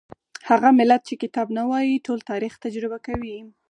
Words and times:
هغه 0.49 0.69
ملت 0.79 1.01
چې 1.07 1.15
کتاب 1.23 1.47
نه 1.57 1.63
وايي 1.69 1.95
ټول 2.05 2.19
تاریخ 2.31 2.53
تجربه 2.65 2.97
کوي. 3.07 3.37